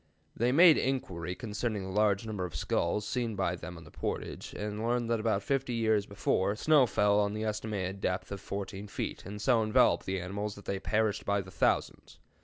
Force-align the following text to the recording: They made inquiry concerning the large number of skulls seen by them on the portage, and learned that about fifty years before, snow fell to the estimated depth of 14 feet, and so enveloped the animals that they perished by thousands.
They 0.35 0.51
made 0.51 0.79
inquiry 0.79 1.35
concerning 1.35 1.83
the 1.83 1.89
large 1.91 2.25
number 2.25 2.43
of 2.43 2.55
skulls 2.55 3.07
seen 3.07 3.35
by 3.35 3.55
them 3.55 3.77
on 3.77 3.83
the 3.83 3.91
portage, 3.91 4.51
and 4.55 4.83
learned 4.83 5.11
that 5.11 5.19
about 5.19 5.43
fifty 5.43 5.73
years 5.73 6.07
before, 6.07 6.55
snow 6.55 6.87
fell 6.87 7.27
to 7.27 7.31
the 7.35 7.45
estimated 7.45 8.01
depth 8.01 8.31
of 8.31 8.41
14 8.41 8.87
feet, 8.87 9.23
and 9.27 9.39
so 9.39 9.61
enveloped 9.61 10.07
the 10.07 10.19
animals 10.19 10.55
that 10.55 10.65
they 10.65 10.79
perished 10.79 11.23
by 11.23 11.39
thousands. 11.43 12.17